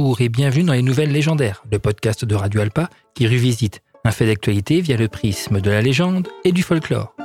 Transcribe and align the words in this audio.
Bonjour 0.00 0.20
et 0.20 0.28
bienvenue 0.28 0.62
dans 0.62 0.74
les 0.74 0.82
Nouvelles 0.82 1.10
Légendaires, 1.10 1.64
le 1.72 1.80
podcast 1.80 2.24
de 2.24 2.36
Radio 2.36 2.60
Alpa 2.60 2.88
qui 3.14 3.26
revisite 3.26 3.82
un 4.04 4.12
fait 4.12 4.26
d'actualité 4.26 4.80
via 4.80 4.96
le 4.96 5.08
prisme 5.08 5.60
de 5.60 5.70
la 5.72 5.82
légende 5.82 6.28
et 6.44 6.52
du 6.52 6.62
folklore. 6.62 7.16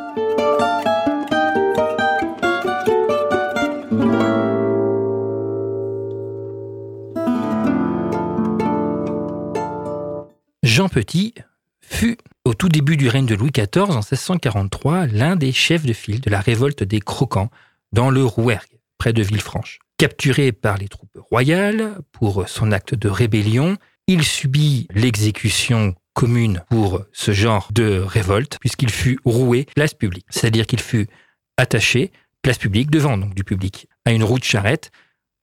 Jean 10.64 10.90
Petit 10.90 11.36
fut, 11.80 12.18
au 12.44 12.56
tout 12.56 12.70
début 12.70 12.98
du 12.98 13.08
règne 13.08 13.28
de 13.28 13.36
Louis 13.36 13.52
XIV, 13.52 13.92
en 13.92 13.98
1643, 13.98 15.06
l'un 15.06 15.36
des 15.36 15.52
chefs 15.52 15.86
de 15.86 15.94
file 15.94 16.22
de 16.22 16.32
la 16.32 16.42
révolte 16.42 16.82
des 16.82 17.02
Croquants 17.02 17.52
dans 17.92 18.10
le 18.10 18.26
Rouergue, 18.26 18.80
près 18.98 19.14
de 19.14 19.22
Villefranche. 19.22 19.78
Capturé 20.04 20.52
par 20.52 20.78
les 20.78 20.90
troupes 20.90 21.18
royales 21.32 21.98
pour 22.12 22.50
son 22.50 22.74
acte 22.74 22.94
de 22.94 23.08
rébellion, 23.08 23.78
il 24.08 24.26
subit 24.26 24.86
l'exécution 24.94 25.96
commune 26.12 26.62
pour 26.70 27.06
ce 27.14 27.32
genre 27.32 27.70
de 27.72 28.00
révolte, 28.00 28.58
puisqu'il 28.60 28.90
fut 28.90 29.18
roué 29.24 29.66
place 29.74 29.94
publique. 29.94 30.26
C'est-à-dire 30.30 30.68
qu'il 30.68 30.82
fut 30.82 31.08
attaché, 31.56 32.12
place 32.42 32.58
publique, 32.58 32.92
devant 32.92 33.18
donc 33.18 33.34
du 33.34 33.46
public, 33.46 33.88
à 34.04 34.12
une 34.12 34.26
roue 34.26 34.40
de 34.40 34.44
charrette. 34.44 34.92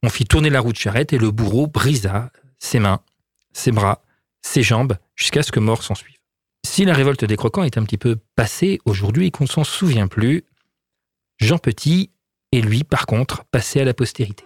On 0.02 0.10
fit 0.10 0.26
tourner 0.26 0.50
la 0.50 0.60
roue 0.60 0.74
de 0.74 0.76
charrette 0.76 1.14
et 1.14 1.18
le 1.18 1.30
bourreau 1.30 1.66
brisa 1.66 2.30
ses 2.58 2.80
mains, 2.80 3.00
ses 3.54 3.72
bras, 3.72 4.02
ses 4.42 4.62
jambes, 4.62 4.98
jusqu'à 5.16 5.42
ce 5.42 5.52
que 5.52 5.60
mort 5.60 5.82
s'en 5.82 5.94
suive. 5.94 6.18
Si 6.66 6.84
la 6.84 6.92
révolte 6.92 7.24
des 7.24 7.36
croquants 7.38 7.64
est 7.64 7.78
un 7.78 7.84
petit 7.84 7.96
peu 7.96 8.18
passée 8.36 8.78
aujourd'hui 8.84 9.28
et 9.28 9.30
qu'on 9.30 9.44
ne 9.44 9.48
s'en 9.48 9.64
souvient 9.64 10.06
plus, 10.06 10.44
Jean 11.38 11.56
Petit 11.56 12.10
est 12.52 12.60
lui, 12.60 12.82
par 12.82 13.06
contre, 13.06 13.44
passé 13.44 13.80
à 13.80 13.84
la 13.84 13.94
postérité. 13.94 14.44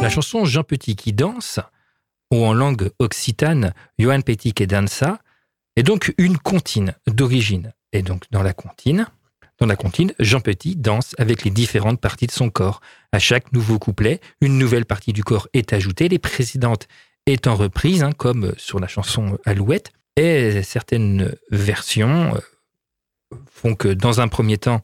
La 0.00 0.08
chanson 0.08 0.44
Jean 0.44 0.64
Petit 0.64 0.96
qui 0.96 1.12
danse, 1.12 1.60
ou 2.32 2.44
en 2.44 2.54
langue 2.54 2.90
occitane, 2.98 3.74
Johan 3.98 4.22
Petit 4.22 4.54
qui 4.54 4.66
dansa, 4.66 5.18
est 5.76 5.82
donc 5.82 6.14
une 6.16 6.38
comptine 6.38 6.94
d'origine. 7.06 7.74
Et 7.92 8.02
donc 8.02 8.24
dans 8.30 8.42
la 8.42 8.54
comptine, 8.54 9.06
dans 9.58 9.66
la 9.66 9.76
comptine, 9.76 10.14
Jean 10.18 10.40
Petit 10.40 10.76
danse 10.76 11.14
avec 11.18 11.44
les 11.44 11.50
différentes 11.50 12.00
parties 12.00 12.26
de 12.26 12.32
son 12.32 12.48
corps. 12.48 12.80
À 13.12 13.18
chaque 13.18 13.52
nouveau 13.52 13.78
couplet, 13.78 14.20
une 14.40 14.56
nouvelle 14.56 14.86
partie 14.86 15.12
du 15.12 15.22
corps 15.22 15.48
est 15.52 15.74
ajoutée, 15.74 16.08
les 16.08 16.18
précédentes 16.18 16.88
étant 17.32 17.54
reprises, 17.54 18.02
hein, 18.02 18.12
comme 18.12 18.52
sur 18.56 18.80
la 18.80 18.88
chanson 18.88 19.38
Alouette. 19.44 19.92
Et 20.16 20.62
certaines 20.62 21.34
versions 21.50 22.34
euh, 22.34 22.40
font 23.50 23.74
que 23.74 23.88
dans 23.88 24.20
un 24.20 24.28
premier 24.28 24.58
temps, 24.58 24.82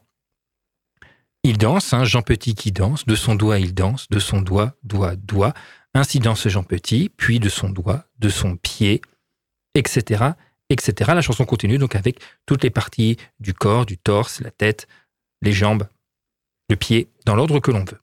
il 1.43 1.57
danse, 1.57 1.93
hein, 1.93 2.03
Jean 2.03 2.21
Petit 2.21 2.55
qui 2.55 2.71
danse, 2.71 3.05
de 3.05 3.15
son 3.15 3.35
doigt 3.35 3.59
il 3.59 3.73
danse, 3.73 4.09
de 4.09 4.19
son 4.19 4.41
doigt, 4.41 4.73
doigt, 4.83 5.15
doigt. 5.15 5.53
Ainsi 5.93 6.19
danse 6.19 6.47
Jean 6.47 6.63
Petit, 6.63 7.09
puis 7.09 7.39
de 7.39 7.49
son 7.49 7.69
doigt, 7.69 8.05
de 8.19 8.29
son 8.29 8.57
pied, 8.57 9.01
etc 9.75 10.31
etc. 10.69 11.11
La 11.13 11.21
chanson 11.21 11.45
continue 11.45 11.77
donc 11.77 11.95
avec 11.95 12.19
toutes 12.45 12.63
les 12.63 12.69
parties 12.69 13.17
du 13.39 13.53
corps, 13.53 13.85
du 13.85 13.97
torse, 13.97 14.41
la 14.41 14.51
tête, 14.51 14.87
les 15.41 15.51
jambes, 15.51 15.87
le 16.69 16.75
pied, 16.75 17.09
dans 17.25 17.35
l'ordre 17.35 17.59
que 17.59 17.71
l'on 17.71 17.85
veut. 17.85 17.99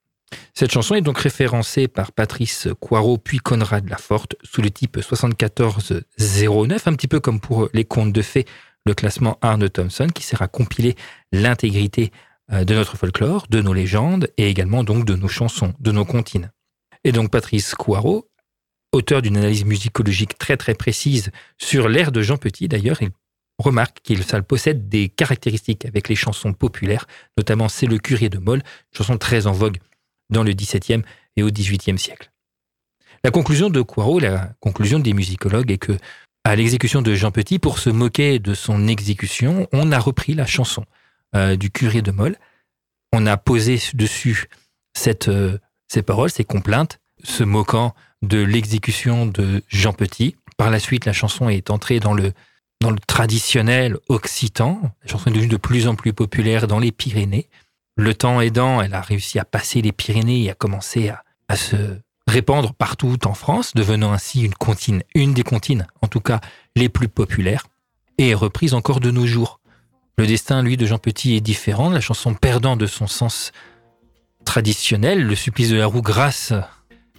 Cette 0.55 0.73
chanson 0.73 0.95
est 0.95 1.01
donc 1.01 1.19
référencée 1.19 1.89
par 1.89 2.13
Patrice 2.13 2.69
Coirot 2.81 3.19
puis 3.19 3.39
Conrad 3.39 3.89
Laforte 3.89 4.37
sous 4.43 4.63
le 4.63 4.71
type 4.71 4.99
7409, 5.01 6.89
un 6.89 6.95
petit 6.95 7.09
peu 7.09 7.21
comme 7.21 7.41
pour 7.41 7.69
les 7.73 7.85
contes 7.85 8.13
de 8.13 8.23
fées, 8.23 8.47
le 8.87 8.95
classement 8.95 9.39
Arne 9.41 9.69
Thompson, 9.69 10.09
qui 10.15 10.23
sert 10.23 10.43
à 10.43 10.49
compiler 10.49 10.95
l'intégrité 11.33 12.13
euh, 12.53 12.65
de 12.65 12.75
notre 12.75 12.97
folklore, 12.97 13.47
de 13.49 13.61
nos 13.61 13.73
légendes 13.73 14.29
et 14.37 14.49
également 14.49 14.85
donc 14.85 15.05
de 15.05 15.15
nos 15.15 15.29
chansons, 15.29 15.73
de 15.81 15.93
nos 15.93 16.05
comptines. 16.05 16.51
Et 17.05 17.13
donc 17.13 17.31
Patrice 17.31 17.75
Coirot 17.75 18.29
auteur 18.95 19.23
d'une 19.23 19.37
analyse 19.37 19.65
musicologique 19.65 20.39
très 20.39 20.57
très 20.57 20.75
précise 20.75 21.31
sur 21.59 21.89
l'air 21.89 22.13
de 22.13 22.23
Jean 22.23 22.37
Petit. 22.37 22.69
D'ailleurs, 22.69 23.03
il 23.03 23.11
remarque 23.59 23.99
qu'il 24.03 24.23
possède 24.47 24.89
des 24.89 25.09
caractéristiques 25.09 25.85
avec 25.85 26.09
les 26.09 26.15
chansons 26.15 26.53
populaires, 26.53 27.07
notamment 27.37 27.69
C'est 27.69 27.87
le 27.87 27.99
curé 27.99 28.29
de 28.29 28.39
Moll, 28.39 28.63
chanson 28.97 29.19
très 29.19 29.47
en 29.47 29.53
vogue 29.53 29.79
dans 30.31 30.43
le 30.43 30.53
XVIIe 30.53 31.03
et 31.37 31.43
au 31.43 31.51
XVIIIe 31.51 31.99
siècle. 31.99 32.31
La 33.25 33.31
conclusion 33.31 33.71
de 33.71 33.81
Poirot, 33.81 34.21
la 34.21 34.53
conclusion 34.61 34.99
des 34.99 35.15
musicologues 35.15 35.71
est 35.71 35.79
que, 35.79 35.97
à 36.45 36.57
l'exécution 36.57 37.01
de 37.01 37.15
Jean 37.15 37.31
Petit, 37.31 37.59
pour 37.59 37.79
se 37.79 37.89
moquer 37.89 38.39
de 38.39 38.53
son 38.53 38.87
exécution, 38.87 39.67
on 39.73 39.93
a 39.93 39.99
repris 39.99 40.35
la 40.35 40.45
chanson 40.45 40.85
euh, 41.35 41.57
du 41.57 41.71
curé 41.71 42.03
de 42.03 42.11
Moll. 42.11 42.37
On 43.13 43.27
a 43.27 43.37
posé 43.37 43.81
dessus 43.95 44.49
euh, 45.29 45.59
ces 45.89 46.03
paroles, 46.03 46.31
ces 46.31 46.45
complaintes, 46.45 46.99
se 47.23 47.45
moquant 47.45 47.95
de 48.23 48.39
l'exécution 48.39 49.27
de 49.27 49.63
Jean 49.69 49.93
Petit. 49.93 50.37
Par 50.57 50.71
la 50.71 50.79
suite, 50.79 51.07
la 51.07 51.13
chanson 51.13 51.49
est 51.49 51.71
entrée 51.71 52.01
dans 52.01 52.13
le, 52.13 52.33
dans 52.81 52.91
le 52.91 52.99
traditionnel 53.07 53.97
occitan. 54.09 54.81
La 55.03 55.09
chanson 55.09 55.31
est 55.31 55.33
devenue 55.33 55.49
de 55.49 55.57
plus 55.57 55.89
en 55.89 55.95
plus 55.95 56.13
populaire 56.13 56.67
dans 56.67 56.79
les 56.79 56.93
Pyrénées. 56.93 57.49
Le 57.97 58.15
temps 58.15 58.41
aidant, 58.41 58.81
elle 58.81 58.95
a 58.95 59.01
réussi 59.01 59.39
à 59.39 59.45
passer 59.45 59.81
les 59.81 59.93
Pyrénées 59.93 60.45
et 60.45 60.51
a 60.51 60.55
commencé 60.55 61.11
à, 61.49 61.57
se 61.57 61.77
répandre 62.27 62.75
partout 62.75 63.17
en 63.27 63.35
France, 63.35 63.75
devenant 63.75 64.13
ainsi 64.13 64.43
une 64.43 64.55
comptine, 64.55 65.03
une 65.15 65.35
des 65.35 65.45
comptines, 65.45 65.87
en 66.03 66.09
tout 66.09 66.21
cas 66.21 66.41
les 66.75 66.89
plus 66.89 67.07
populaires, 67.07 67.67
et 68.19 68.31
est 68.31 68.35
reprise 68.35 68.75
encore 68.75 68.99
de 68.99 69.13
nos 69.13 69.27
jours. 69.27 69.61
Le 70.19 70.27
destin, 70.27 70.63
lui, 70.63 70.77
de 70.77 70.87
Jean 70.87 70.99
Petit 70.99 71.37
est 71.37 71.41
différent, 71.41 71.91
la 71.91 72.01
chanson 72.01 72.35
perdant 72.35 72.77
de 72.77 72.87
son 72.87 73.07
sens 73.07 73.53
traditionnel, 74.45 75.25
le 75.25 75.35
supplice 75.37 75.71
de 75.71 75.77
la 75.77 75.87
roue 75.87 76.03
grâce, 76.03 76.53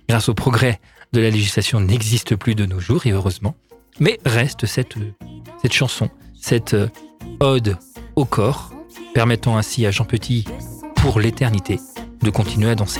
grâce 0.09 0.27
au 0.27 0.33
progrès 0.33 0.81
de 1.13 1.21
la 1.21 1.29
législation 1.29 1.79
n'existe 1.79 2.35
plus 2.35 2.55
de 2.55 2.65
nos 2.65 2.79
jours, 2.79 3.05
et 3.05 3.11
heureusement. 3.11 3.55
Mais 4.01 4.19
reste 4.25 4.65
cette, 4.65 4.95
cette 5.61 5.73
chanson, 5.73 6.09
cette 6.41 6.73
euh, 6.73 6.89
ode 7.39 7.77
au 8.17 8.25
corps, 8.25 8.74
permettant 9.15 9.55
ainsi 9.55 9.85
à 9.85 9.91
Jean 9.91 10.03
Petit, 10.03 10.43
pour 10.97 11.21
l'éternité, 11.21 11.79
de 12.21 12.29
continuer 12.29 12.69
à 12.69 12.75
danser. 12.75 12.99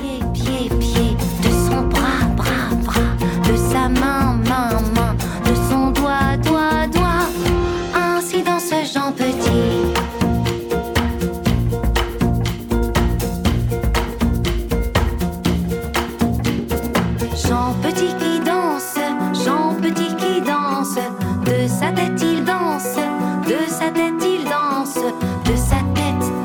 de 25.45 25.56
sa 25.56 25.78
tête. 25.94 26.44